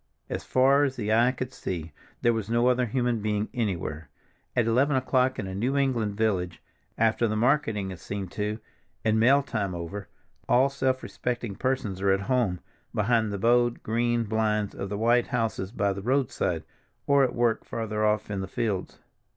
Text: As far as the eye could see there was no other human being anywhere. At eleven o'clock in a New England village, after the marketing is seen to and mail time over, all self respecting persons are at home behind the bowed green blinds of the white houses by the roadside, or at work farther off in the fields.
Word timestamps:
As 0.31 0.43
far 0.43 0.83
as 0.83 0.95
the 0.95 1.13
eye 1.13 1.31
could 1.31 1.53
see 1.53 1.91
there 2.23 2.33
was 2.33 2.49
no 2.49 2.65
other 2.65 2.87
human 2.87 3.19
being 3.21 3.49
anywhere. 3.53 4.09
At 4.55 4.65
eleven 4.65 4.95
o'clock 4.95 5.37
in 5.37 5.45
a 5.45 5.53
New 5.53 5.77
England 5.77 6.15
village, 6.17 6.59
after 6.97 7.27
the 7.27 7.35
marketing 7.35 7.91
is 7.91 8.01
seen 8.01 8.27
to 8.29 8.57
and 9.05 9.19
mail 9.19 9.43
time 9.43 9.75
over, 9.75 10.07
all 10.49 10.69
self 10.69 11.03
respecting 11.03 11.53
persons 11.55 12.01
are 12.01 12.09
at 12.09 12.21
home 12.21 12.61
behind 12.95 13.31
the 13.31 13.37
bowed 13.37 13.83
green 13.83 14.23
blinds 14.23 14.73
of 14.73 14.89
the 14.89 14.97
white 14.97 15.27
houses 15.27 15.71
by 15.71 15.93
the 15.93 16.01
roadside, 16.01 16.63
or 17.05 17.23
at 17.23 17.35
work 17.35 17.63
farther 17.63 18.03
off 18.03 18.31
in 18.31 18.41
the 18.41 18.47
fields. 18.47 18.97